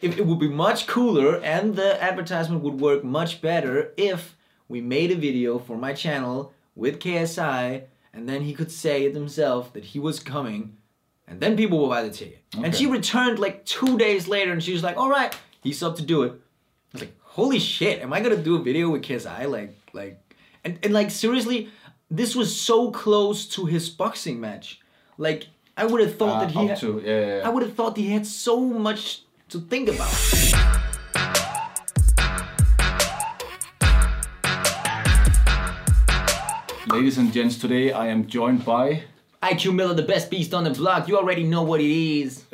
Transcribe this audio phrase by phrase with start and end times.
[0.00, 4.36] If it would be much cooler and the advertisement would work much better if
[4.68, 9.14] we made a video for my channel with KSI and then he could say it
[9.14, 10.76] himself that he was coming
[11.26, 12.42] and then people will buy the ticket.
[12.62, 15.96] And she returned like two days later and she was like, all right, he's up
[15.96, 16.32] to do it.
[16.32, 16.38] I
[16.92, 19.48] was like, holy shit, am I gonna do a video with KSI?
[19.50, 20.20] Like, like,
[20.62, 21.70] and, and like seriously,
[22.10, 24.80] this was so close to his boxing match.
[25.18, 27.46] Like, I would have thought Uh, that he had, to, yeah, yeah, yeah.
[27.46, 30.12] I would have thought he had so much to think about.
[36.88, 39.02] Ladies and gents, today I am joined by
[39.42, 41.08] IQ Miller, the best beast on the block.
[41.08, 42.44] You already know what it is.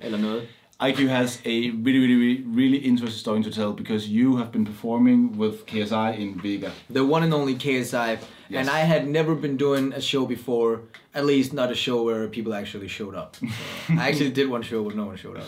[0.00, 0.46] Eller noget.
[0.80, 4.64] IQ has a really, really, really, really interesting story to tell because you have been
[4.64, 6.72] performing with KSI in Vega.
[6.88, 8.18] The one and only KSI.
[8.48, 8.60] Yes.
[8.60, 10.80] And I had never been doing a show before,
[11.14, 13.36] at least not a show where people actually showed up.
[13.36, 13.46] So,
[13.90, 15.46] I actually did one show where no one showed up.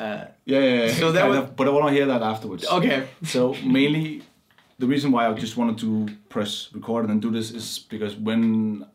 [0.00, 0.92] Uh, Yeah, yeah, yeah.
[1.00, 2.64] So that was- of, but I want to hear that afterwards.
[2.78, 2.98] okay.
[3.22, 4.22] So mainly,
[4.78, 5.90] the reason why I just wanted to
[6.28, 8.86] press record and do this is because when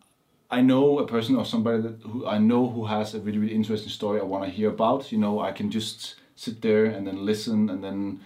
[0.58, 3.54] I know a person or somebody that who I know who has a really really
[3.62, 7.06] interesting story I want to hear about, you know, I can just sit there and
[7.08, 8.20] then listen and then,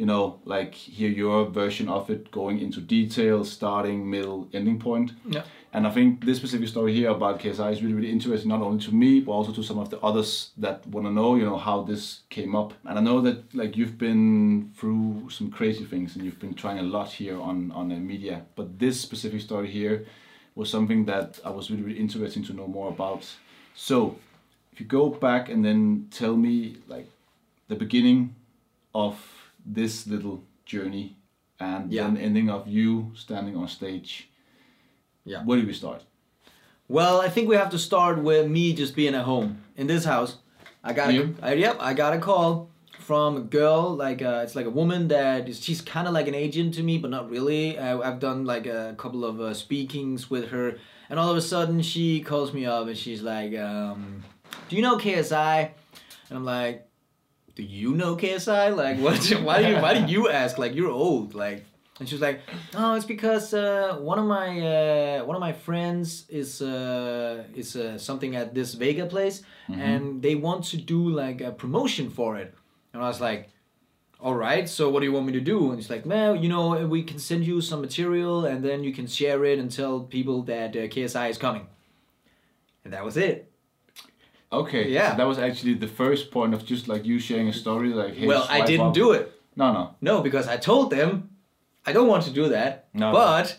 [0.00, 5.12] you know, like hear your version of it, going into detail, starting, middle, ending point.
[5.36, 5.42] Yeah.
[5.72, 8.82] And I think this specific story here about KSI is really, really interesting, not only
[8.84, 11.58] to me, but also to some of the others that want to know, you know,
[11.58, 12.72] how this came up.
[12.86, 16.78] And I know that like you've been through some crazy things and you've been trying
[16.78, 18.46] a lot here on on the media.
[18.56, 20.06] But this specific story here
[20.54, 23.26] was something that I was really, really interesting to know more about.
[23.74, 24.16] So,
[24.72, 27.08] if you go back and then tell me like
[27.68, 28.34] the beginning
[28.94, 29.14] of
[29.66, 31.16] this little journey
[31.60, 32.04] and Yeah.
[32.04, 34.27] then ending of you standing on stage.
[35.28, 35.42] Yeah.
[35.44, 36.02] Where do we start?
[36.88, 40.04] Well, I think we have to start with me just being at home in this
[40.04, 40.36] house.
[40.82, 41.34] I got You?
[41.42, 44.70] a, I, yep, I got a call from a girl like uh, it's like a
[44.70, 47.78] woman that is she's kind of like an agent to me, but not really.
[47.78, 50.78] Uh, I've done like a couple of uh, speakings with her,
[51.10, 54.22] and all of a sudden she calls me up and she's like, um,
[54.68, 55.70] "Do you know KSI?"
[56.30, 56.86] And I'm like,
[57.54, 58.74] "Do you know KSI?
[58.76, 59.18] Like, what?
[59.42, 59.76] Why do you?
[59.76, 60.56] Why do you ask?
[60.58, 61.34] Like, you're old.
[61.34, 61.64] Like."
[61.98, 62.40] And she was like,
[62.74, 67.74] "Oh, it's because uh, one of my uh, one of my friends is uh, is
[67.74, 72.36] uh, something at this Vega place, and they want to do like a promotion for
[72.36, 72.54] it."
[72.92, 73.50] And I was like,
[74.20, 76.48] "All right, so what do you want me to do?" And she's like, "Well, you
[76.48, 80.00] know, we can send you some material, and then you can share it and tell
[80.00, 81.66] people that uh, KSI is coming."
[82.84, 83.50] And that was it.
[84.52, 84.88] Okay.
[84.88, 85.10] Yeah.
[85.10, 88.14] So that was actually the first point of just like you sharing a story, like
[88.14, 88.94] hey, well, I didn't up.
[88.94, 89.32] do it.
[89.56, 89.94] No, no.
[90.00, 91.30] No, because I told them
[91.88, 92.88] I don't want to do that.
[92.92, 93.12] No.
[93.12, 93.58] But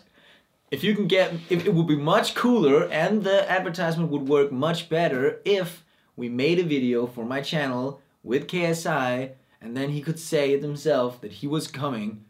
[0.70, 4.52] if you can get, if it would be much cooler and the advertisement would work
[4.52, 10.00] much better if we made a video for my channel with KSI and then he
[10.00, 12.24] could say it himself that he was coming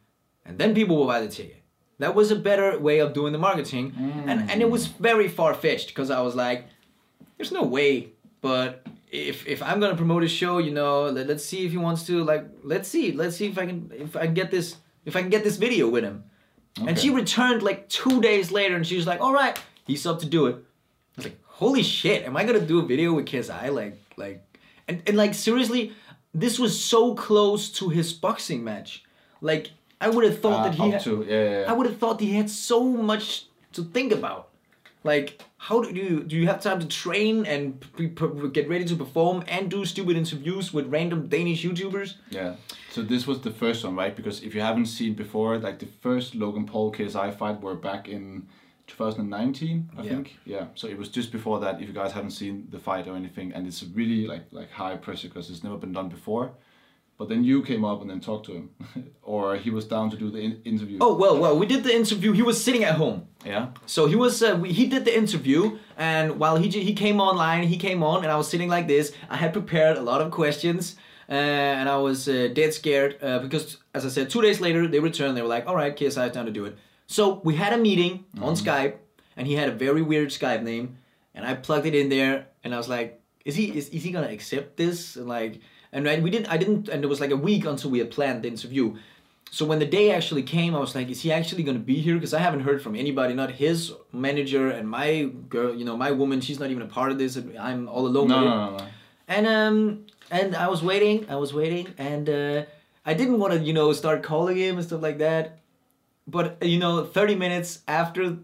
[0.46, 1.62] and then people will buy the ticket.
[1.98, 3.92] That was a better way of doing the marketing.
[4.26, 4.96] And, and it was mm.
[4.98, 6.64] very far fetched because I was like,
[7.36, 8.08] there's no way.
[8.40, 11.76] But if if I'm gonna promote a show, you know, let, let's see if he
[11.76, 12.24] wants to.
[12.24, 15.20] Like, let's see, let's see if I can if I can get this if I
[15.22, 16.24] can get this video with him.
[16.86, 20.20] And she returned like two days later, and she was like, "All right, he's up
[20.20, 23.26] to do it." I was like, "Holy shit, am I gonna do a video with
[23.26, 24.42] KSI?" Like, like,
[24.86, 25.92] and and like seriously,
[26.32, 29.02] this was so close to his boxing match.
[29.40, 31.70] Like, I would have thought Uh, that he had, to yeah, yeah, yeah.
[31.70, 34.49] I would have thought he had so much to think about.
[35.02, 36.36] Like, how do you do?
[36.36, 37.82] You have time to train and
[38.52, 42.14] get ready to perform and do stupid interviews with random Danish YouTubers?
[42.30, 42.56] Yeah.
[42.90, 44.14] So this was the first one, right?
[44.14, 48.08] Because if you haven't seen before, like the first Logan Paul KSI fight were back
[48.08, 48.46] in
[48.88, 50.08] 2019, I Yeah.
[50.10, 50.36] think.
[50.44, 50.66] Yeah.
[50.74, 51.80] So it was just before that.
[51.80, 54.96] If you guys haven't seen the fight or anything, and it's really like like high
[54.96, 56.52] pressure because it's never been done before.
[57.20, 58.70] But then you came up and then talked to him,
[59.22, 60.96] or he was down to do the in- interview.
[61.02, 62.32] Oh well, well, we did the interview.
[62.32, 63.28] He was sitting at home.
[63.44, 63.64] Yeah.
[63.84, 67.64] So he was uh, we, he did the interview, and while he he came online,
[67.64, 69.12] he came on, and I was sitting like this.
[69.28, 70.96] I had prepared a lot of questions,
[71.28, 71.32] uh,
[71.78, 75.00] and I was uh, dead scared uh, because, as I said, two days later they
[75.00, 75.36] returned.
[75.36, 76.74] They were like, "All right, KSI, it's time to do it."
[77.06, 78.94] So we had a meeting on Skype,
[79.36, 80.96] and he had a very weird Skype name,
[81.34, 84.10] and I plugged it in there, and I was like, "Is he is, is he
[84.10, 85.60] gonna accept this?" And like,
[85.92, 88.10] and right, we didn't I didn't, and it was like a week until we had
[88.10, 88.96] planned the interview.
[89.52, 92.14] So when the day actually came, I was like, is he actually gonna be here?
[92.14, 96.12] Because I haven't heard from anybody, not his manager and my girl, you know, my
[96.12, 96.40] woman.
[96.40, 97.36] She's not even a part of this.
[97.58, 98.28] I'm all alone.
[98.28, 98.86] No, no, no, no.
[99.26, 102.64] And um, and I was waiting, I was waiting, and uh,
[103.04, 105.58] I didn't want to, you know, start calling him and stuff like that.
[106.26, 108.38] But you know, thirty minutes after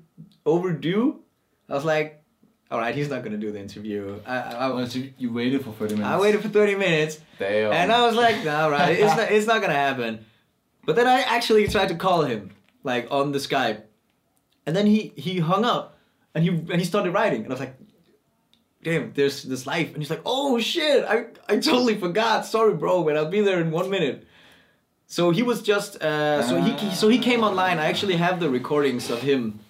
[0.44, 1.20] overdue,
[1.68, 2.22] I was like,
[2.70, 4.20] all right, he's not gonna do the interview.
[4.26, 6.08] I, I, Oh, so you waited for 30 minutes.
[6.10, 7.72] I waited for 30 minutes Damn.
[7.72, 10.24] and I was like, nah, all right, it's not, it's not gonna happen.
[10.84, 12.50] But then I actually tried to call him,
[12.84, 13.82] like on the Skype,
[14.66, 15.96] and then he he hung up,
[16.34, 17.76] and he and he started writing, and I was like,
[18.82, 23.02] damn, there's this life, and he's like, oh shit, I I totally forgot, sorry, bro,
[23.04, 24.26] but I'll be there in one minute.
[25.08, 27.78] So he was just uh, so he- so he came online.
[27.78, 29.60] I actually have the recordings of him.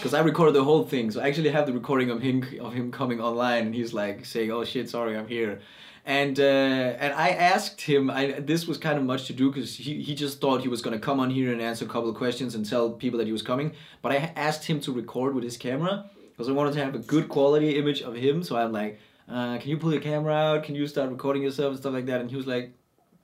[0.00, 2.72] Because I recorded the whole thing, so I actually have the recording of him of
[2.72, 5.60] him coming online, and he's like saying, "Oh shit, sorry, I'm here,"
[6.06, 8.08] and uh, and I asked him.
[8.08, 10.80] I this was kind of much to do because he, he just thought he was
[10.80, 13.32] gonna come on here and answer a couple of questions and tell people that he
[13.32, 13.72] was coming.
[14.00, 17.00] But I asked him to record with his camera because I wanted to have a
[17.00, 18.42] good quality image of him.
[18.42, 18.98] So I'm like,
[19.28, 20.64] uh, "Can you pull your camera out?
[20.64, 22.72] Can you start recording yourself and stuff like that?" And he was like,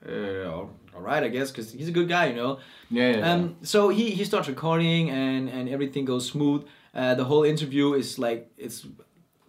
[0.07, 2.59] uh, all right, I guess, because he's a good guy, you know.
[2.89, 3.31] Yeah, yeah.
[3.31, 6.65] Um, so he, he starts recording and, and everything goes smooth.
[6.93, 8.85] Uh, the whole interview is like it's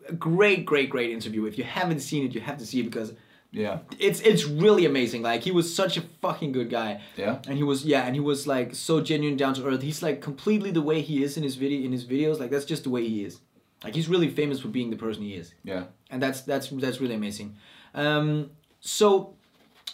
[0.08, 1.46] a great, great, great interview.
[1.46, 3.14] If you haven't seen it, you have to see it because
[3.50, 3.78] yeah.
[3.98, 5.22] it's it's really amazing.
[5.22, 7.00] Like he was such a fucking good guy.
[7.16, 7.38] Yeah.
[7.46, 9.80] And he was yeah, and he was like so genuine, down to earth.
[9.80, 12.38] He's like completely the way he is in his video in his videos.
[12.38, 13.40] Like that's just the way he is.
[13.82, 15.84] Like he's really famous for being the person he is Yeah.
[16.10, 17.56] and that's that's that's really amazing.
[17.94, 18.50] Um,
[18.80, 19.34] so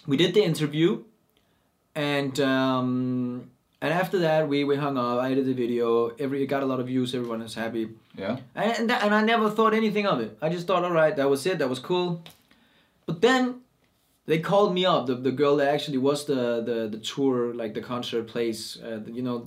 [0.06, 1.04] we did the interview,
[1.94, 3.50] and um,
[3.80, 5.18] and after that we, we hung up.
[5.20, 6.08] I did the video.
[6.18, 7.14] Every it got a lot of views.
[7.14, 8.38] Everyone is happy, Yeah.
[8.54, 10.36] and and, that, and I never thought anything of it.
[10.42, 11.58] I just thought, all right, that was it.
[11.58, 12.22] That was cool.
[13.06, 13.60] But then
[14.26, 15.06] they called me up.
[15.06, 18.78] The, the girl that actually was the, the, the tour, like the concert place.
[18.82, 19.46] Uh, you know,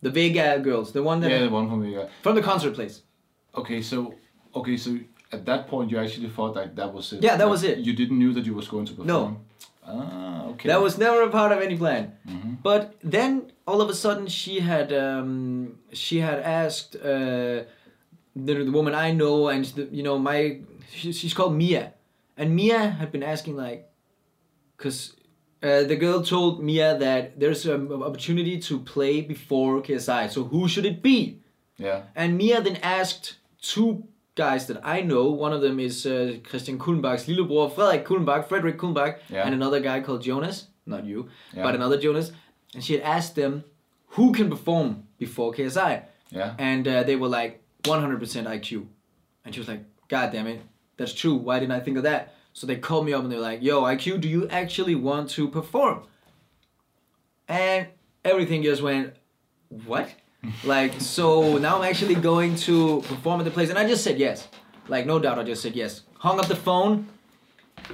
[0.00, 1.82] the Vega girls, the one that Yeah, the one from.
[1.94, 3.02] Uh, from the concert place.
[3.56, 4.14] okay, so
[4.54, 4.96] okay, so
[5.32, 7.22] at that point you actually thought like that was it.
[7.22, 7.78] Yeah, that Like, was it.
[7.78, 9.08] You didn't knew that you was going to perform.
[9.08, 9.36] No.
[9.86, 10.68] Ah, okay.
[10.68, 12.12] That was never a part of any plan.
[12.28, 12.62] Mhm.
[12.62, 17.64] But then all of a sudden she had um, she had asked uh,
[18.36, 20.60] the, the woman I know and the, you know my
[20.92, 21.94] she, she's called Mia,
[22.36, 23.90] and Mia had been asking like,
[24.76, 25.14] cause
[25.62, 30.30] uh, the girl told Mia that there's an opportunity to play before KSI.
[30.30, 31.40] So who should it be?
[31.78, 32.02] Yeah.
[32.14, 35.30] And Mia then asked two guys that I know.
[35.30, 39.44] One of them is uh, Christian Kullenbach's lillebror, Frederik Kullenbach, Frederick Kullenbach, Yeah.
[39.44, 40.68] and another guy called Jonas.
[40.86, 41.62] Not you, Yeah.
[41.62, 42.32] but another Jonas.
[42.74, 43.64] And she had asked them
[44.08, 46.02] who can perform before KSI.
[46.30, 46.54] Yeah.
[46.58, 48.86] And uh, they were like 100% IQ.
[49.44, 50.60] And she was like, God damn it,
[50.96, 51.34] that's true.
[51.34, 52.34] Why didn't I think of that?
[52.54, 55.48] So they called me up and they're like, Yo, IQ, do you actually want to
[55.48, 56.02] perform?
[57.48, 57.88] And
[58.24, 59.14] everything just went,
[59.86, 60.12] What?
[60.64, 63.70] Like, so now I'm actually going to perform at the place.
[63.70, 64.48] And I just said yes.
[64.88, 66.02] Like, no doubt, I just said yes.
[66.18, 67.08] Hung up the phone.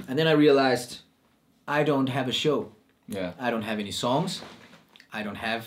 [0.07, 0.99] And then I realized
[1.67, 2.71] I don't have a show.
[3.07, 3.33] Yeah.
[3.39, 4.41] I don't have any songs.
[5.11, 5.65] I don't have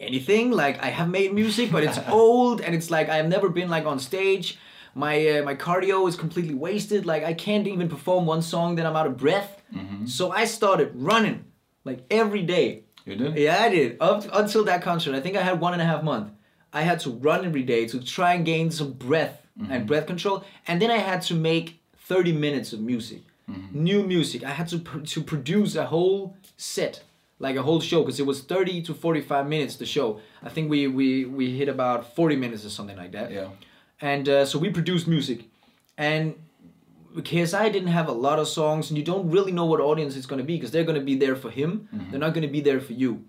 [0.00, 0.50] anything.
[0.50, 3.86] Like I have made music, but it's old and it's like I've never been like
[3.86, 4.58] on stage.
[4.94, 7.06] My uh, my cardio is completely wasted.
[7.06, 9.62] Like I can't even perform one song, then I'm out of breath.
[10.06, 11.44] So I started running
[11.84, 12.84] like every day.
[13.04, 13.36] You did.
[13.36, 15.14] Yeah, I did up until that concert.
[15.14, 16.30] I think I had one and a half month.
[16.72, 19.38] I had to run every day to try and gain some breath
[19.70, 23.20] and breath control, and then I had to make thirty minutes of music,
[23.72, 24.42] new music.
[24.44, 27.02] I had to pr- to produce a whole set,
[27.38, 30.20] like a whole show, because it was thirty to forty five minutes the show.
[30.42, 33.48] I think we we we hit about forty minutes or something like that Yeah.
[34.00, 35.40] and uh, so we produced music
[35.98, 36.34] and
[37.16, 40.26] KSI didn't have a lot of songs and you don't really know what audience it's
[40.26, 41.88] going to be because they're going to be there for him.
[42.10, 43.24] They're not going to be there for you.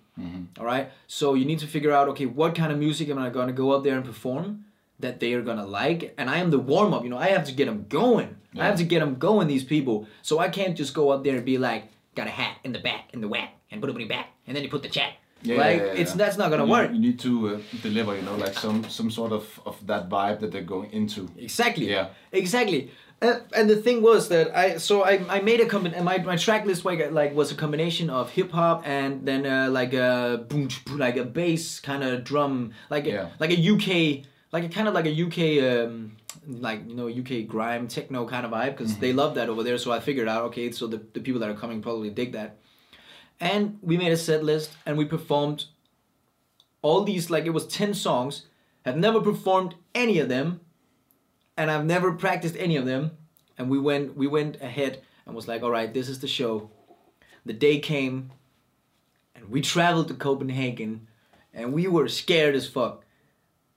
[0.60, 0.92] All right?
[1.08, 3.54] So you need to figure out okay what kind of music am i going to
[3.54, 4.66] go up there and perform
[5.00, 6.14] that they are going to like?
[6.18, 8.38] And i am the warm-up you know i have to get them going.
[8.58, 10.08] I have to get them going these people.
[10.22, 12.80] So i can't just go up there and be like got a hat in the
[12.80, 15.14] back in the whack and put it in back and then you put the chat.
[15.44, 16.18] Yeah, like yeah, yeah, it's yeah.
[16.18, 16.92] that's not gonna you, work.
[16.92, 20.40] You need to uh, deliver, you know, like some some sort of of that vibe
[20.40, 21.30] that they're going into.
[21.38, 21.90] Exactly.
[21.90, 22.10] Yeah.
[22.32, 22.92] Exactly.
[23.24, 26.36] Uh, and the thing was that I so I, I made a combin my my
[26.46, 30.46] track list like like was a combination of hip hop and then uh, like a
[30.50, 30.68] boom
[31.06, 33.30] like a bass kind of drum like a, Yeah.
[33.40, 35.40] like a UK like a kind of like a UK
[35.88, 36.18] um,
[36.68, 39.78] like you know UK grime techno kind of vibe because they love that over there.
[39.78, 42.58] So I figured out okay so the, the people that are coming probably dig that.
[43.40, 45.66] And we made a set list and we performed
[46.82, 48.48] all these like it was 10 songs
[48.86, 50.60] have never performed any of them
[51.58, 53.12] and I've never practiced any of them.
[53.58, 56.70] And we went we went ahead and was like, all right, this is the show.
[57.46, 58.32] The day came,
[59.36, 61.08] and we traveled to Copenhagen,
[61.54, 63.04] and we were scared as fuck.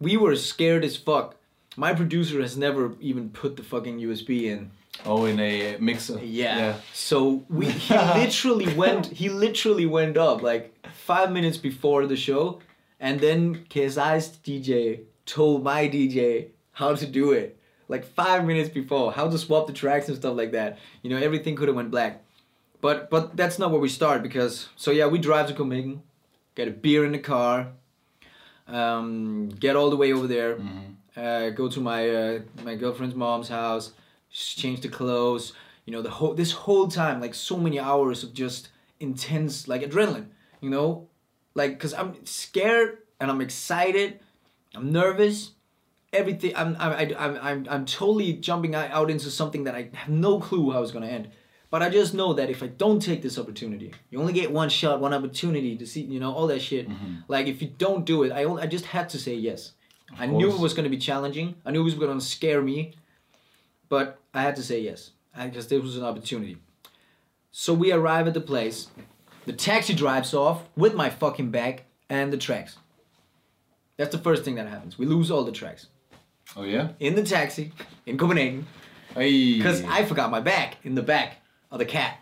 [0.00, 1.36] We were scared as fuck.
[1.76, 4.70] My producer has never even put the fucking USB in.
[5.04, 6.18] Oh, in a mixer.
[6.24, 6.76] Yeah.
[6.94, 12.60] So we he literally went he literally went up like five minutes before the show,
[12.98, 17.58] and then KSI's DJ told my DJ how to do it.
[17.88, 20.78] Like five minutes before how to swap the tracks and stuff like that.
[21.02, 22.22] You know, everything could have went black.
[22.80, 26.02] But but that's not where we start because so yeah, we drive to Copenhagen,
[26.54, 27.68] get a beer in the car,
[28.68, 30.58] um, get all the way over there,
[31.16, 33.92] uh, go to my uh, my girlfriend's mom's house,
[34.30, 35.52] change the clothes.
[35.84, 38.68] You know, the whole this whole time, like so many hours of just
[39.00, 40.26] intense like adrenaline.
[40.60, 41.08] You know,
[41.54, 44.20] like because I'm scared and I'm excited,
[44.74, 45.52] I'm nervous.
[46.12, 50.08] Everything I'm I'm I- I'm I'm, I'm totally jumping out into something that I have
[50.08, 51.28] no clue how it's gonna end.
[51.68, 54.68] But I just know that if I don't take this opportunity, you only get one
[54.68, 56.88] shot, one opportunity to see, you know, all that shit.
[56.88, 57.14] Mm-hmm.
[57.28, 59.72] Like if you don't do it, I only, I just had to say yes.
[60.16, 61.56] I knew it was gonna be challenging.
[61.66, 62.94] I knew it was gonna scare me,
[63.88, 66.56] but I had to say yes because this was an opportunity.
[67.50, 68.88] So we arrive at the place.
[69.44, 72.78] The taxi drives off with my fucking bag and the tracks.
[73.96, 74.98] That's the first thing that happens.
[74.98, 75.86] We lose all the tracks
[76.56, 76.90] Oh yeah.
[77.00, 77.72] in the taxi
[78.06, 78.66] in Copenhagen
[79.58, 81.38] because I forgot my bag in the back
[81.70, 82.14] of the cab,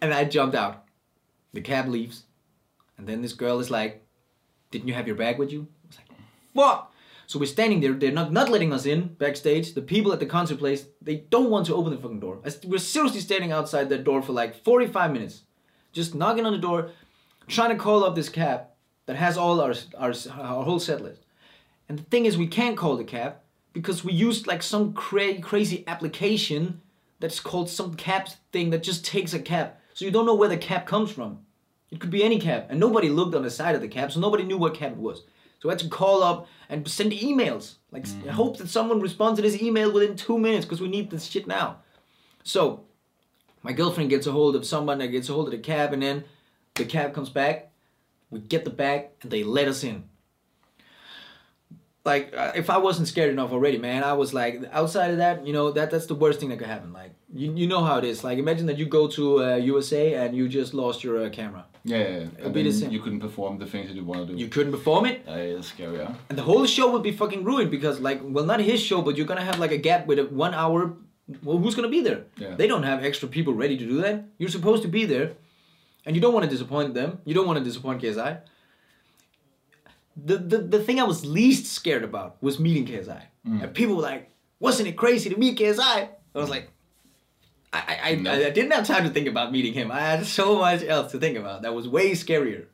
[0.00, 0.84] and I jumped out.
[1.52, 2.24] The cab leaves,
[2.96, 4.04] and then this girl is like,
[4.70, 6.18] "Didn't you have your bag with you?" I was like,
[6.54, 6.88] "What?"
[7.26, 7.92] So we're standing there.
[7.92, 9.74] They're not not letting us in backstage.
[9.74, 12.40] The people at the concert place they don't want to open the fucking door.
[12.64, 15.42] We're seriously standing outside that door for like forty five minutes,
[15.92, 16.90] just knocking on the door,
[17.46, 18.62] trying to call up this cab
[19.06, 21.22] that has all our our our whole set list.
[21.88, 23.36] And the thing is, we can't call the cab
[23.72, 26.80] because we used like some cra- crazy application
[27.20, 29.72] that's called some cab thing that just takes a cab.
[29.94, 31.38] So you don't know where the cab comes from.
[31.90, 34.18] It could be any cab, and nobody looked on the side of the cab, so
[34.18, 35.22] nobody knew what cab it was.
[35.60, 38.28] So I had to call up and send emails, like s mm.
[38.30, 41.46] hope that someone responds to this email within two minutes because we need this shit
[41.46, 41.76] now.
[42.42, 42.84] So
[43.62, 46.02] my girlfriend gets a hold of someone that gets a hold of the cab, and
[46.02, 46.24] then
[46.74, 47.70] the cab comes back.
[48.30, 50.04] We get the bag, and they let us in
[52.04, 55.46] like uh, if I wasn't scared enough already, man, I was like outside of that,
[55.46, 56.92] you know, that that's the worst thing that could happen.
[56.92, 58.24] Like you, you know how it is.
[58.24, 61.64] Like imagine that you go to uh, USA and you just lost your uh, camera.
[61.84, 62.08] Yeah, yeah.
[62.08, 62.44] yeah.
[62.44, 62.90] And be the same.
[62.90, 64.38] you couldn't perform the things that you want to do.
[64.38, 66.14] You couldn't perform it, Uh, it's scary, yeah.
[66.28, 69.16] and the whole show would be fucking ruined because like, well, not his show, but
[69.16, 70.94] you're gonna have like a gap with a one hour.
[71.44, 72.24] Well, who's gonna be there?
[72.36, 72.54] Yeah.
[72.56, 74.24] They don't have extra people ready to do that.
[74.38, 75.32] You're supposed to be there,
[76.04, 77.20] and you don't want to disappoint them.
[77.24, 78.40] You don't want to disappoint KSI.
[80.16, 83.22] The, the the thing I was least scared about was meeting KSI.
[83.44, 85.80] And people were like, "Wasn't it crazy to meet KSI?"
[86.34, 86.70] I was like,
[87.72, 88.32] I I, I, No.
[88.32, 89.90] I didn't have time to think about meeting him.
[89.90, 91.62] I had so much else to think about.
[91.62, 92.66] That was way scarier.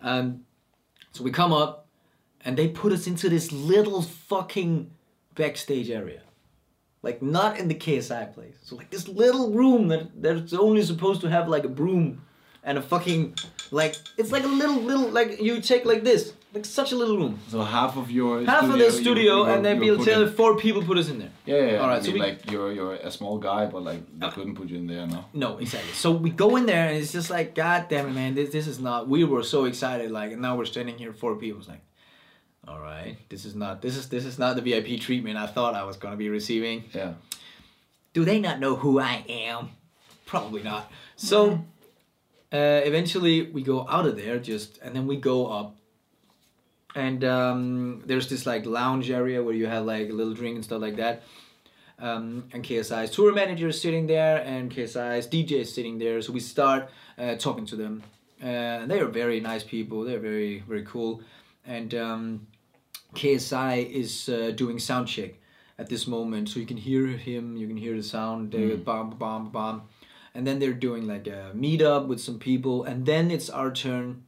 [0.00, 0.44] Um,
[1.12, 1.86] so we come up,
[2.44, 4.90] and they put us into this little fucking
[5.34, 6.22] backstage area.
[7.02, 8.56] Like not in the KSI place.
[8.62, 12.22] So like this little room that that's only supposed to have like a broom
[12.64, 13.36] and a fucking
[13.70, 16.32] like it's like a little little like you take like this.
[16.56, 17.38] Like such a little room.
[17.48, 20.82] So half of your Half studio, of the studio and then we'll tell four people
[20.82, 21.32] put us in there.
[21.44, 21.72] Yeah, yeah.
[21.72, 21.76] yeah.
[21.82, 24.54] All right, I so we- like you're you're a small guy, but like they couldn't
[24.54, 25.26] put you in there, no.
[25.34, 25.92] No, exactly.
[25.92, 28.66] So we go in there and it's just like, God damn it, man, this this
[28.66, 29.06] is not.
[29.06, 31.60] We were so excited, like, and now we're standing here, four people.
[31.60, 31.84] It's like,
[32.66, 35.74] all right, this is not this is this is not the VIP treatment I thought
[35.74, 36.84] I was gonna be receiving.
[36.94, 37.12] Yeah.
[38.14, 39.72] Do they not know who I am?
[40.24, 40.90] Probably not.
[41.16, 41.62] So
[42.50, 45.76] uh, eventually we go out of there, just and then we go up.
[46.96, 50.64] And um, there's this like lounge area where you have like a little drink and
[50.64, 51.22] stuff like that.
[51.98, 56.20] Um, and KSI's tour manager is sitting there, and KSI's DJ is sitting there.
[56.22, 58.02] So we start uh, talking to them.
[58.42, 60.04] Uh, they are very nice people.
[60.04, 61.22] They're very very cool,
[61.66, 62.46] and um,
[63.14, 65.32] KSI is uh, doing sound check
[65.78, 67.56] at this moment, so you can hear him.
[67.56, 68.52] You can hear the sound.
[68.52, 68.84] They Mm.
[68.84, 69.82] bomb bomb bomb,
[70.34, 74.24] and then they're doing like a meetup with some people, and then it's our turn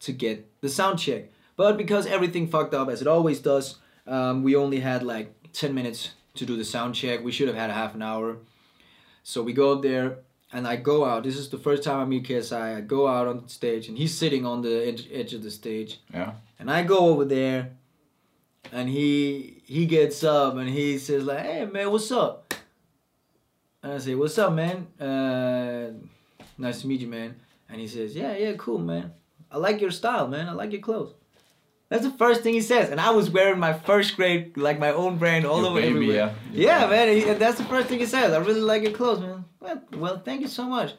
[0.00, 1.30] to get the sound check.
[1.58, 5.74] But because everything fucked up as it always does, um, we only had like ten
[5.74, 7.24] minutes to do the sound check.
[7.24, 8.36] We should have had a half an hour.
[9.24, 10.18] So we go up there
[10.52, 11.24] and I go out.
[11.24, 12.76] This is the first time I meet KSI.
[12.76, 15.98] I go out on stage and he's sitting on the edge, edge of the stage.
[16.14, 16.34] Yeah.
[16.60, 17.72] And I go over there
[18.70, 22.54] and he he gets up and he says like, "Hey man, what's up?"
[23.82, 24.86] And I say, "What's up, man?
[25.00, 25.90] Uh,
[26.56, 27.34] nice to meet you, man."
[27.68, 29.12] And he says, "Yeah, yeah, cool, man.
[29.50, 30.48] I like your style, man.
[30.48, 31.14] I like your clothes."
[31.88, 34.92] That's the first thing he says, and I was wearing my first grade, like my
[34.92, 36.34] own brand, all Your over baby, everywhere.
[36.52, 36.80] yeah.
[36.82, 37.16] Yeah, man.
[37.16, 38.32] He, that's the first thing he says.
[38.34, 39.44] I really like your clothes, man.
[39.60, 40.92] Well, well thank you so much.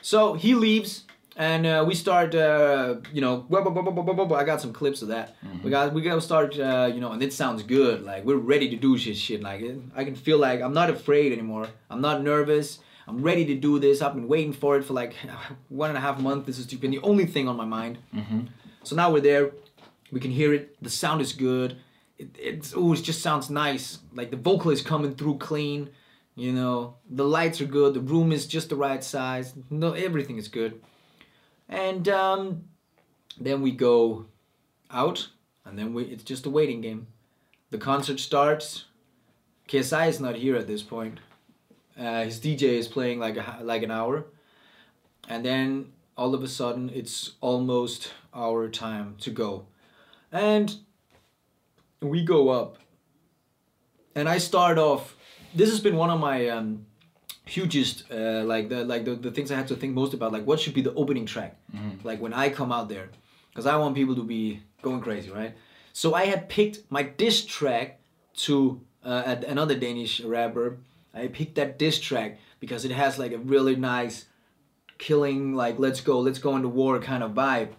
[0.00, 1.04] So he leaves,
[1.36, 2.34] and uh, we start.
[2.34, 3.46] Uh, you know.
[3.50, 5.36] I got some clips of that.
[5.62, 5.92] We got.
[5.92, 6.58] We gotta start.
[6.58, 8.02] Uh, you know, and it sounds good.
[8.02, 9.18] Like we're ready to do shit.
[9.18, 9.42] Shit.
[9.42, 9.62] Like
[9.94, 11.66] I can feel like I'm not afraid anymore.
[11.90, 12.78] I'm not nervous.
[13.06, 14.00] I'm ready to do this.
[14.00, 15.14] I've been waiting for it for like
[15.68, 16.46] one and a half months.
[16.46, 17.98] This has been the only thing on my mind.
[18.14, 18.40] Mm-hmm.
[18.84, 19.50] So now we're there.
[20.12, 20.76] We can hear it.
[20.82, 21.76] The sound is good.
[22.18, 23.98] it, it's it just sounds nice.
[24.12, 25.90] Like the vocal is coming through clean.
[26.34, 27.94] You know the lights are good.
[27.94, 29.54] The room is just the right size.
[29.68, 30.80] No, everything is good.
[31.68, 32.64] And um,
[33.38, 34.26] then we go
[34.90, 35.28] out,
[35.64, 37.06] and then we it's just a waiting game.
[37.70, 38.86] The concert starts.
[39.68, 41.20] KSI is not here at this point.
[41.96, 44.24] Uh, his DJ is playing like a, like an hour,
[45.28, 49.66] and then all of a sudden it's almost our time to go,
[50.32, 50.74] and
[52.00, 52.78] we go up.
[54.14, 55.16] And I start off.
[55.54, 56.86] This has been one of my um,
[57.50, 60.46] hugest uh, like the like the, the things I had to think most about like
[60.46, 61.56] what should be the opening track
[62.04, 63.08] like when I come out there
[63.50, 65.54] because I want people to be going crazy right
[65.92, 68.00] so I had picked my diss track
[68.44, 70.78] to uh, another Danish rapper
[71.12, 74.26] I picked that diss track because it has like a really nice
[74.98, 77.70] killing like let's go let's go into war kind of vibe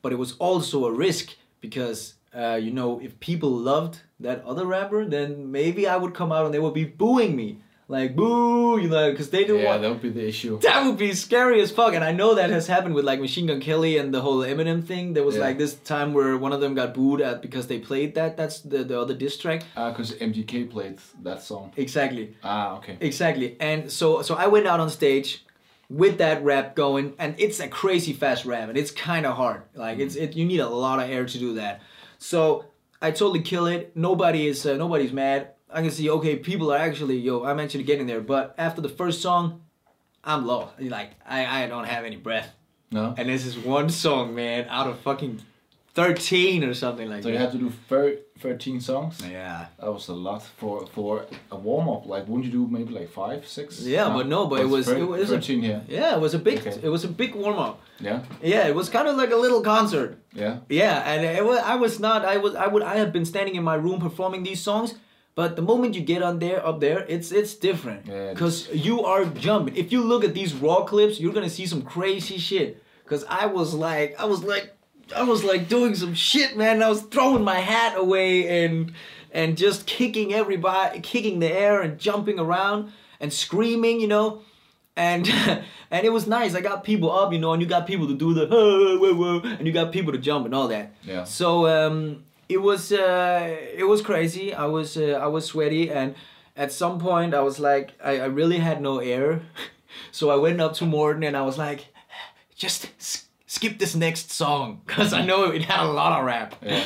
[0.00, 4.66] but it was also a risk because uh, you know if people loved that other
[4.66, 7.58] rapper then maybe I would come out and they would be booing me
[7.90, 10.58] like boo you know because they don't Yeah, want that would be the issue.
[10.60, 11.94] that would be scary as fuck.
[11.94, 14.84] And I know that has happened with like Machine Gun Kelly and the whole Eminem
[14.84, 15.14] thing.
[15.14, 15.46] There was Yeah.
[15.46, 18.36] like this time where one of them got booed at because they played that.
[18.36, 19.62] That's the, the other diss track.
[19.74, 21.72] Because MGK played that song.
[21.78, 22.36] Exactly.
[22.44, 22.98] Ah, okay.
[23.00, 23.56] Exactly.
[23.58, 25.46] And so so I went out on stage
[25.90, 29.62] with that rap going and it's a crazy fast rap and it's kind of hard.
[29.74, 31.80] Like it's it you need a lot of air to do that.
[32.18, 32.66] So
[33.00, 33.96] I totally kill it.
[33.96, 35.52] Nobody is uh, nobody's mad.
[35.70, 38.88] I can see okay, people are actually yo, I'm actually getting there, but after the
[38.88, 39.62] first song
[40.22, 40.70] I'm low.
[40.78, 42.54] Like I I don't have any breath.
[42.90, 43.14] No.
[43.16, 45.42] And this is one song, man, out of fucking
[46.02, 47.28] 13 or something like that.
[47.28, 49.14] So you had to do thir- 13 songs.
[49.30, 49.66] yeah.
[49.80, 51.12] That was a lot for for
[51.50, 52.02] a warm up.
[52.12, 53.80] Like, wouldn't you do maybe like five, six?
[53.80, 55.80] Yeah, but no, but it was- it was a- 13 here.
[55.88, 56.76] Yeah, it was a big Okay.
[56.86, 57.74] it was a big warm up.
[58.08, 58.20] Yeah,
[58.52, 60.10] Yeah, it was kind of like a little concert.
[60.42, 60.54] yeah.
[60.68, 62.18] Yeah, and it was, I was not.
[62.34, 62.52] I was.
[62.64, 62.82] I would.
[62.92, 64.88] I have been standing in my room performing these songs,
[65.34, 68.00] but the moment you get on there, up there, it's it's different.
[68.06, 69.74] Yeah, Cause you are jumping.
[69.82, 72.68] If you look at these raw clips, you're gonna see some crazy shit.
[73.10, 74.66] Cause I was like, I was like,
[75.14, 76.82] I was like doing some shit, man.
[76.82, 78.92] I was throwing my hat away and
[79.32, 84.42] and just kicking everybody, kicking the air and jumping around and screaming, you know
[84.98, 85.28] and
[85.90, 86.54] and it was nice.
[86.54, 89.14] I got people up, you know, and you got people to do the "Huh, whoa,
[89.14, 90.92] whoa," and you got people to jump and all that.
[91.02, 91.24] Yeah.
[91.24, 94.52] So um, it was uh, it was crazy.
[94.52, 96.14] I was uh, I was sweaty, and
[96.56, 99.42] at some point I was like, I, I really had no air,
[100.12, 101.86] so I went up to Morton and I was like,
[102.56, 102.90] just
[103.58, 106.84] skip this next song, cause I know it had a lot of rap, Yeah.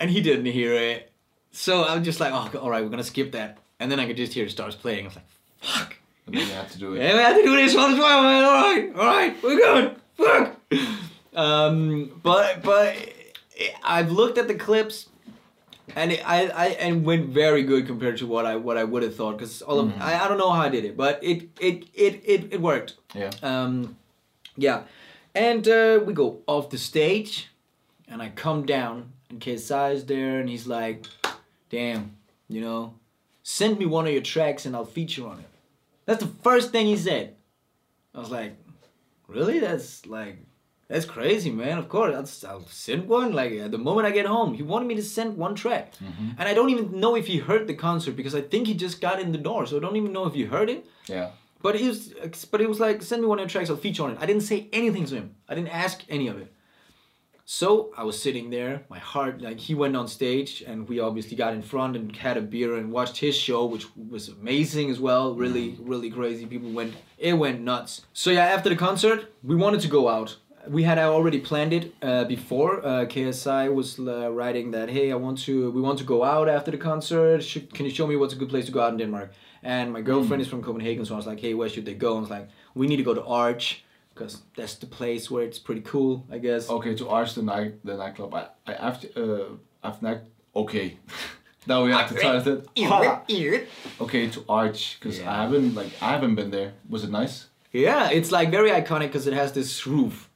[0.00, 1.10] and he didn't hear it.
[1.50, 4.06] So I was just like, oh, all right, we're gonna skip that, and then I
[4.06, 5.04] could just hear it starts playing.
[5.04, 5.28] I was like,
[5.60, 5.96] fuck.
[6.26, 6.98] And then you had to do it.
[7.02, 8.44] Yeah, we have to do this one as well, man.
[8.44, 9.96] All right, all right, we're good.
[10.16, 10.56] Fuck.
[11.34, 12.96] Um, but but
[13.84, 15.08] I've looked at the clips,
[15.94, 19.02] and it, I I and went very good compared to what I what I would
[19.02, 21.48] have thought because all of I, I don't know how I did it, but it
[21.60, 22.96] it it it, it worked.
[23.14, 23.30] Yeah.
[23.42, 23.96] Um,
[24.56, 24.82] yeah,
[25.36, 27.48] and uh, we go off the stage,
[28.08, 31.06] and I come down, and KSI is there, and he's like,
[31.70, 32.16] "Damn,
[32.48, 32.94] you know,
[33.42, 35.46] send me one of your tracks, and I'll feature on it."
[36.06, 37.36] That's the first thing he said.
[38.14, 38.56] I was like,
[39.28, 39.60] "Really?
[39.60, 40.38] That's like."
[40.88, 41.78] That's crazy, man.
[41.78, 43.32] Of course, I'll, I'll send one.
[43.32, 45.92] Like at the moment I get home, he wanted me to send one track,
[46.38, 49.00] and I don't even know if he heard the concert because I think he just
[49.00, 50.86] got in the door, so I don't even know if he heard it.
[51.08, 51.30] Yeah.
[51.66, 52.14] But he was,
[52.52, 54.18] but he was like, send me one of your tracks, I'll feature on it.
[54.20, 55.34] I didn't say anything to him.
[55.48, 56.52] I didn't ask any of it.
[57.44, 61.36] So I was sitting there, my heart, like he went on stage, and we obviously
[61.36, 65.00] got in front and had a beer and watched his show, which was amazing as
[65.00, 65.34] well.
[65.34, 66.46] Really, really crazy.
[66.46, 68.02] People went, it went nuts.
[68.12, 70.36] So yeah, after the concert, we wanted to go out.
[70.68, 72.78] We had already planned it uh, before.
[72.86, 76.48] Uh, KSI was uh, writing that, hey, I want to, we want to go out
[76.48, 77.42] after the concert.
[77.42, 79.32] Should, can you show me what's a good place to go out in Denmark?
[79.66, 82.10] And my girlfriend is from Copenhagen, so I was like, hey, where should they go?
[82.12, 83.82] And I was like, we need to go to Arch
[84.14, 86.70] because that's the place where it's pretty cool, I guess.
[86.70, 88.32] Okay, to Arch the night the nightclub.
[88.40, 89.46] I I after uh
[89.86, 90.18] I've not
[90.54, 90.98] okay.
[91.66, 92.68] now we have to try it.
[94.04, 95.32] Okay, to Arch because Yeah.
[95.32, 96.70] I haven't like I haven't been there.
[96.88, 97.34] Was it nice?
[97.72, 100.30] Yeah, it's like very iconic because it has this roof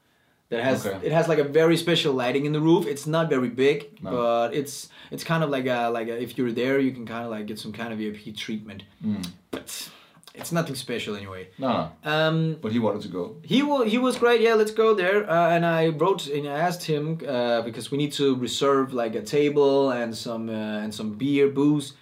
[0.50, 1.06] that has Okay.
[1.06, 2.86] it has like a very special lighting in the roof.
[2.86, 4.10] It's not very big, No.
[4.10, 7.24] but it's it's kind of like a like a, if you're there, you can kind
[7.24, 8.82] of like get some kind of VIP treatment.
[9.04, 9.24] Mm.
[9.50, 9.88] But
[10.34, 11.48] it's nothing special anyway.
[11.58, 12.10] No, no.
[12.12, 13.36] Um, But he wanted to go.
[13.42, 14.40] he wa- he was great.
[14.40, 15.18] Yeah, let's go there.
[15.30, 19.14] Uh, and I wrote and I asked him uh, because we need to reserve like
[19.18, 21.94] a table and some uh, and some beer, booze.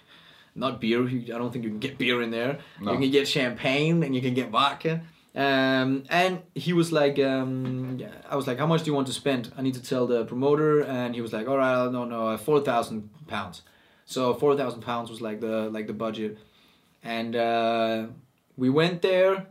[0.55, 1.01] Not beer.
[1.07, 2.57] I don't think you can get beer in there.
[2.81, 2.91] No.
[2.93, 5.01] You can get champagne and you can get vodka.
[5.35, 9.07] Um, and he was like, um, yeah, I was like, how much do you want
[9.07, 9.51] to spend?
[9.55, 12.59] I need to tell the promoter, and he was like, all right, no, no, four
[12.61, 13.61] thousand pounds.
[14.05, 16.37] So four thousand pounds was like the like the budget,
[17.03, 18.07] and uh,
[18.57, 19.45] we went there.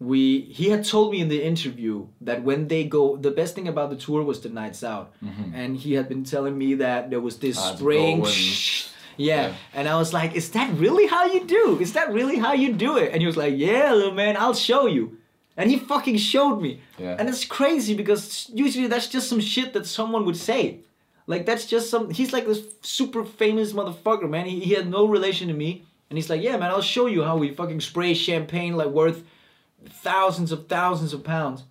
[0.00, 3.68] We he had told me in the interview that when they go, the best thing
[3.68, 5.12] about the tour was the nights out,
[5.54, 8.20] and he had been telling me that there was this to spring.
[9.16, 9.48] Yeah.
[9.48, 9.54] Yeah.
[9.74, 11.78] And I was like, is that really how you do?
[11.80, 13.12] Is that really how you do it?
[13.12, 15.18] And he was like, yeah, little man, I'll show you.
[15.56, 16.80] And he fucking showed me.
[16.98, 17.16] Yeah.
[17.18, 20.80] And it's crazy because usually that's just some shit that someone would say.
[21.26, 24.46] Like that's just some he's like this super famous motherfucker, man.
[24.46, 25.84] He, he had no relation to me.
[26.10, 29.24] And he's like, yeah, man, I'll show you how we fucking spray champagne like worth
[29.88, 31.64] thousands of thousands of pounds.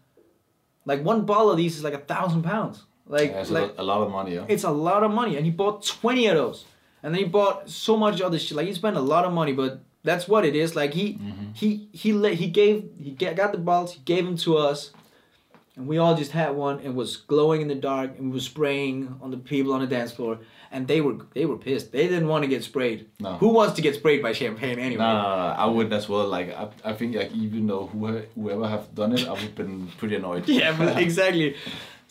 [0.86, 2.84] Like one bottle of these is like a thousand pounds.
[3.08, 4.36] Like, Yeah, it's like a, a lot of money.
[4.36, 4.45] Yeah.
[4.47, 6.65] it's a lot of money, and he bought twenty of those,
[7.03, 8.55] and then he bought so much other shit.
[8.55, 10.75] Like he spent a lot of money, but that's what it is.
[10.75, 11.51] Like he mm-hmm.
[11.53, 14.91] he he let he gave he get, got the bottles, he gave them to us,
[15.75, 16.79] and we all just had one.
[16.79, 19.87] and was glowing in the dark, and we were spraying on the people on the
[19.87, 20.39] dance floor,
[20.71, 21.91] and they were they were pissed.
[21.91, 23.07] They didn't want to get sprayed.
[23.19, 23.33] No.
[23.37, 25.03] Who wants to get sprayed by champagne anyway?
[25.03, 26.27] No, no, no, no, I would as well.
[26.27, 29.55] Like I, I think like even though who, whoever have done it, I would have
[29.55, 30.47] been pretty annoyed.
[30.47, 31.55] yeah, exactly.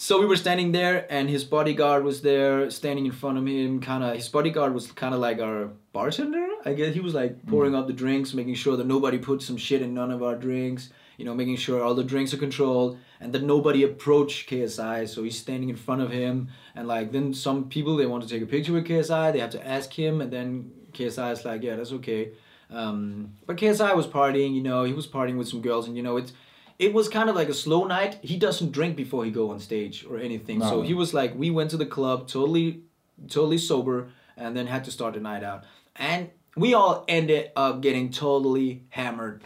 [0.03, 3.83] So we were standing there, and his bodyguard was there, standing in front of him.
[3.83, 6.49] Kind of, his bodyguard was kind of like our bartender.
[6.65, 9.59] I guess he was like pouring up the drinks, making sure that nobody put some
[9.59, 10.89] shit in none of our drinks.
[11.19, 15.07] You know, making sure all the drinks are controlled, and that nobody approached KSI.
[15.07, 18.29] So he's standing in front of him, and like then some people they want to
[18.29, 19.35] take a picture with KSI.
[19.35, 22.31] They have to ask him, and then KSI is like, yeah, that's okay.
[22.71, 24.55] Um, but KSI was partying.
[24.55, 26.33] You know, he was partying with some girls, and you know it's
[26.81, 28.19] it was kind of like a slow night.
[28.23, 30.63] He doesn't drink before he go on stage or anything.
[30.63, 32.81] So he was like, we went to the club totally,
[33.29, 35.65] totally sober, and then had to start the night out.
[35.95, 39.45] And we all ended up getting totally hammered.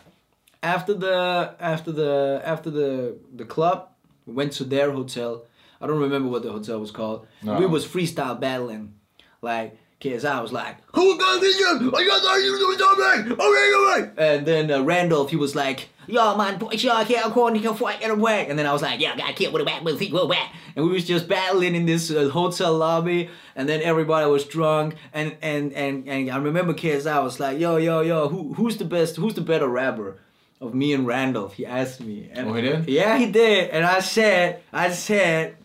[0.62, 3.88] After the after the after the the club,
[4.26, 5.44] we went to their hotel.
[5.80, 7.26] I don't remember what the hotel was called.
[7.42, 7.58] No.
[7.58, 8.94] We was freestyle battling,
[9.42, 9.78] like.
[10.00, 11.56] KSI was like, Who got this?
[11.56, 13.32] I got you doing something.
[13.32, 14.34] Okay, okay.
[14.34, 18.10] And then uh, Randolph, he was like, Yo, man, I can't call you fight get
[18.10, 18.46] away.
[18.48, 20.52] And then I was like, Yeah, I can't with a back, with a back.
[20.76, 23.30] And we was just battling in this uh, hotel lobby.
[23.56, 24.96] And then everybody was drunk.
[25.12, 28.84] And and and and I remember KSI was like, Yo, yo, yo, who who's the
[28.84, 29.16] best?
[29.16, 30.18] Who's the better rapper?
[30.60, 32.30] Of me and Randolph, he asked me.
[32.32, 32.88] And Oh, he did?
[32.88, 33.70] Yeah, he did.
[33.70, 35.56] And I said, I said,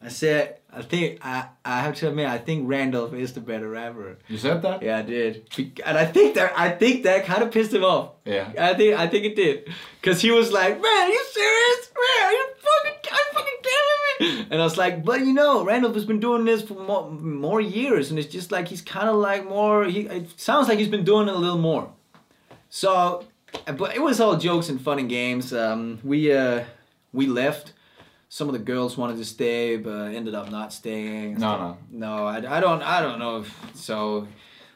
[0.00, 3.70] I said, I think I I have to admit, I think Randolph is the better
[3.70, 4.18] rapper.
[4.28, 4.82] You said that?
[4.82, 5.48] Yeah, I did,
[5.84, 8.10] and I think that I think that kind of pissed him off.
[8.26, 8.52] Yeah.
[8.58, 11.90] I think I think it did, cause he was like, "Man, you serious?
[11.96, 15.94] Man, you fucking, I fucking kidding me?" And I was like, "But you know, Randolph
[15.94, 19.16] has been doing this for more, more years, and it's just like he's kind of
[19.16, 19.84] like more.
[19.86, 21.90] He it sounds like he's been doing it a little more."
[22.68, 23.24] So,
[23.76, 25.54] but it was all jokes and fun and games.
[25.54, 26.64] Um, we uh,
[27.14, 27.72] we left.
[28.28, 31.38] Some of the girls wanted to stay, but ended up not staying.
[31.38, 31.78] No, no.
[31.90, 33.38] No, I, I don't I don't know.
[33.40, 34.26] if- So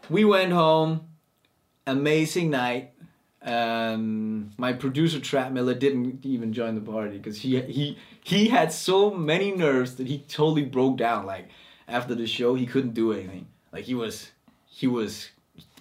[0.08, 1.02] we went home.
[1.86, 2.92] Amazing night.
[3.42, 8.70] Um, my producer Trap Miller didn't even join the party because he he he had
[8.72, 11.26] so many nerves that he totally broke down.
[11.26, 11.48] Like
[11.88, 13.46] after the show, he couldn't do anything.
[13.72, 14.30] Like he was
[14.66, 15.30] he was.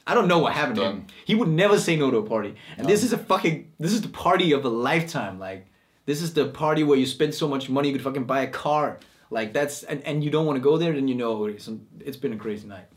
[0.08, 1.06] I don't know what happened to him.
[1.26, 4.02] He would never say no to a party, and this is a fucking this is
[4.02, 5.38] the party of a lifetime.
[5.38, 5.68] Like
[6.10, 8.52] this is the party where you spend so much money you could fucking buy a
[8.66, 8.98] car.
[9.38, 11.70] Like that's and, and you don't want to go there, then you know it's,
[12.08, 12.88] it's been a crazy night.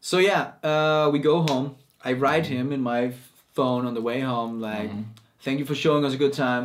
[0.00, 1.76] So yeah, uh, we go home.
[2.08, 3.12] I write him in my
[3.54, 4.90] phone on the way home, like,
[5.40, 6.64] "Thank you for showing us a good time.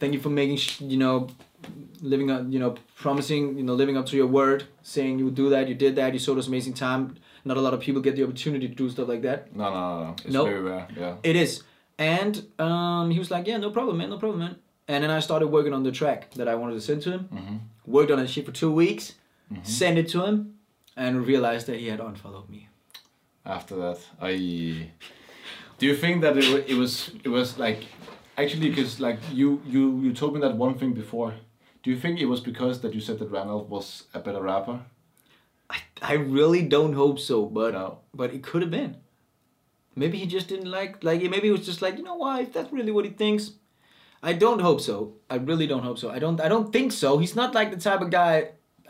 [0.00, 1.28] Thank you for making, sh- you know,
[2.02, 5.34] living up, you know, promising, you know, living up to your word, saying you would
[5.44, 7.16] do that, you did that, you showed us amazing time.
[7.44, 9.54] Not a lot of people get the opportunity to do stuff like that.
[9.54, 10.10] No, no, no, no.
[10.24, 10.48] It's Nope.
[10.48, 10.86] very rare.
[10.98, 11.14] Yeah.
[11.22, 11.62] It is.
[11.98, 14.56] And um, he was like, yeah, no problem, man, no problem, man.
[14.88, 17.28] And then I started working on the track that I wanted to send to him.
[17.32, 17.58] Mhm.
[17.86, 19.14] Worked on that shit for two weeks,
[19.52, 19.64] Mm-hmm.
[19.64, 20.54] sent it to him,
[20.96, 22.68] and realized that he had unfollowed me.
[23.44, 24.90] After that, I.
[25.78, 27.80] Do you think that it, it was it was like
[28.38, 31.34] actually because like you you you told me that one thing before.
[31.82, 34.80] Do you think it was because that you said that Randolph was a better rapper?
[35.68, 37.98] I, I really don't hope so, but No.
[38.14, 38.96] but it could have been.
[39.94, 42.52] Maybe he just didn't like like maybe he was just like you know what if
[42.54, 43.50] that's really what he thinks.
[44.24, 44.96] I don't hope so.
[45.28, 46.10] I really don't hope so.
[46.10, 47.18] I don't I don't think so.
[47.18, 48.34] He's not like the type of guy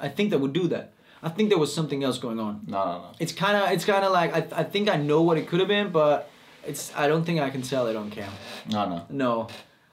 [0.01, 0.92] I think that would do that.
[1.23, 2.61] I think there was something else going on.
[2.66, 3.11] No, no, no.
[3.18, 5.61] It's kind of it's kind of like I, I think I know what it could
[5.61, 6.31] have been, but
[6.66, 8.38] it's I don't think I can tell it on camera.
[8.70, 9.07] No, no.
[9.09, 9.49] No,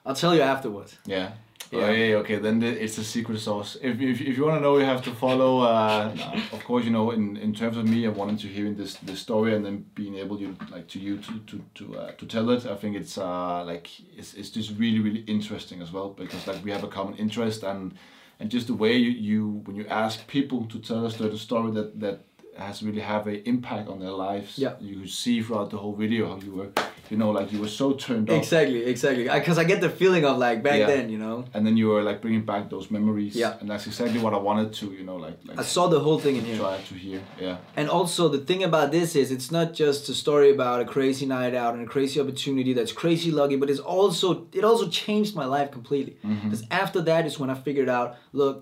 [0.06, 0.98] I'll tell you afterwards.
[1.06, 1.32] Yeah.
[1.72, 1.86] Yeah.
[1.86, 3.78] Okay, okay, then the, it's a secret sauce.
[3.82, 5.62] If, if, if you want to know, you have to follow.
[5.62, 6.14] Uh,
[6.52, 9.22] of course, you know, in, in terms of me, I wanted to hearing this this
[9.22, 12.50] story and then being able you like to you to to to, uh, to tell
[12.50, 12.66] it.
[12.66, 16.64] I think it's uh, like it's, it's just really really interesting as well because like
[16.66, 17.94] we have a common interest and
[18.40, 21.72] and just the way you, you when you ask people to tell us the story
[21.72, 22.20] that that
[22.58, 24.58] has really have an impact on their lives.
[24.58, 24.74] Yeah.
[24.80, 26.72] You see throughout the whole video how you were,
[27.12, 28.38] you know, like you were so turned up.
[28.38, 29.24] Exactly, exactly.
[29.26, 30.88] Because I, get the feeling of like back Yeah.
[30.88, 31.46] then, you know.
[31.54, 33.60] and then you were like bringing back those memories Yeah.
[33.60, 36.20] and that's exactly what i wanted to you know like, like I saw the whole
[36.26, 36.58] thing in here.
[36.58, 40.16] try to hear yeah And also the thing about this is it's not just a
[40.24, 43.84] story about a crazy night out and a crazy opportunity that's crazy lucky, but it's
[43.98, 44.28] also
[44.60, 46.14] it also changed my life completely.
[46.26, 46.44] Mm-hmm.
[46.50, 48.10] Because after that is when I figured out,
[48.42, 48.56] look,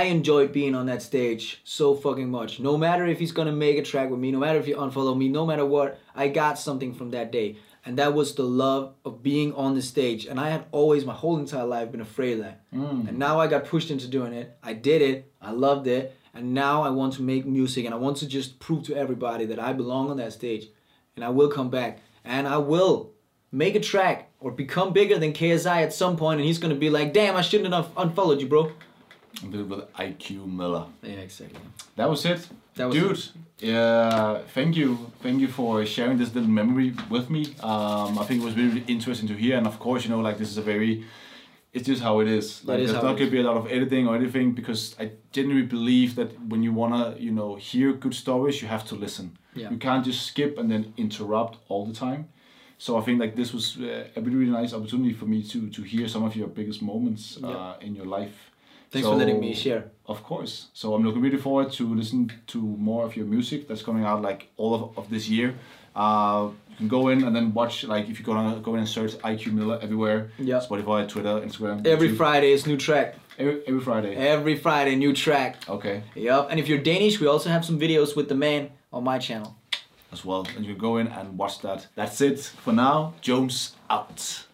[0.00, 2.52] I enjoyed being on that stage so fucking much.
[2.58, 5.16] No matter if he's gonna make a track with me, no matter if you unfollow
[5.16, 7.56] me, no matter what, I got something from that day.
[7.86, 10.26] And that was the love of being on the stage.
[10.26, 12.70] And I had always, my whole entire life, been afraid of that.
[12.74, 13.08] Mm.
[13.08, 14.58] And now I got pushed into doing it.
[14.62, 15.32] I did it.
[15.40, 16.14] I loved it.
[16.34, 19.46] And now I want to make music and I want to just prove to everybody
[19.46, 20.66] that I belong on that stage.
[21.14, 22.00] And I will come back.
[22.24, 23.12] And I will
[23.52, 26.90] make a track or become bigger than KSI at some point, and he's gonna be
[26.90, 28.72] like, "Damn, I shouldn't have unfollowed you, bro."
[29.42, 31.60] A bit with iq miller Yeah, exactly.
[31.96, 32.40] that was it.
[32.76, 33.22] That was dude
[33.58, 34.98] yeah thank you.
[35.22, 37.42] Thank you for sharing this little memory with me.
[37.72, 39.56] Um i think it was really, interesting to hear.
[39.58, 41.04] And of course you know like this is a very
[41.72, 42.46] it's just how it is.
[42.64, 45.66] Like is there's not gonna be a lot of editing or anything because i genuinely
[45.76, 49.26] believe that when you wanna you know hear good stories you have to listen.
[49.54, 49.70] Yeah.
[49.72, 52.22] you can't just skip and then interrupt all the time.
[52.78, 55.58] So I think like this was uh, a really, really nice opportunity for me to
[55.76, 57.86] to hear some of your biggest moments uh, Yeah.
[57.86, 58.36] in your life.
[58.90, 59.90] Thanks for letting me share.
[60.06, 60.68] Of course.
[60.72, 64.22] So I'm looking really forward to listen to more of your music that's coming out
[64.22, 65.54] like all of, of this year.
[65.94, 68.80] Uh, you can go in and then watch like if you go gonna go in
[68.80, 70.30] and search IQ Miller everywhere.
[70.38, 70.60] Yeah.
[70.60, 71.86] Spotify, Twitter, Instagram.
[71.86, 72.16] Every YouTube.
[72.16, 73.16] Friday is new track.
[73.38, 74.14] Every, every Friday.
[74.14, 75.68] Every Friday, new track.
[75.68, 76.02] Okay.
[76.14, 76.48] Yep.
[76.50, 79.56] And if you're Danish, we also have some videos with the man on my channel.
[80.12, 80.46] As well.
[80.56, 81.86] And you can go in and watch that.
[81.94, 83.14] That's it for now.
[83.20, 84.45] Jones out.